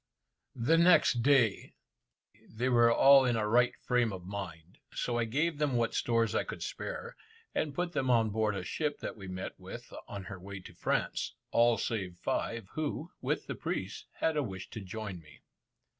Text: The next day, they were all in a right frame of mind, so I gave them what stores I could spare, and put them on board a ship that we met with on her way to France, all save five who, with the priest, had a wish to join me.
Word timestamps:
The 0.55 0.79
next 0.79 1.21
day, 1.21 1.75
they 2.49 2.69
were 2.69 2.91
all 2.91 3.23
in 3.23 3.35
a 3.35 3.47
right 3.47 3.75
frame 3.83 4.11
of 4.11 4.25
mind, 4.25 4.79
so 4.95 5.19
I 5.19 5.25
gave 5.25 5.59
them 5.59 5.73
what 5.75 5.93
stores 5.93 6.33
I 6.33 6.43
could 6.43 6.63
spare, 6.63 7.15
and 7.53 7.75
put 7.75 7.91
them 7.91 8.09
on 8.09 8.31
board 8.31 8.55
a 8.55 8.63
ship 8.63 8.97
that 9.01 9.15
we 9.15 9.27
met 9.27 9.59
with 9.59 9.93
on 10.07 10.23
her 10.23 10.39
way 10.39 10.59
to 10.61 10.73
France, 10.73 11.35
all 11.51 11.77
save 11.77 12.17
five 12.17 12.67
who, 12.73 13.11
with 13.21 13.45
the 13.45 13.53
priest, 13.53 14.07
had 14.13 14.35
a 14.35 14.41
wish 14.41 14.71
to 14.71 14.81
join 14.81 15.19
me. 15.19 15.41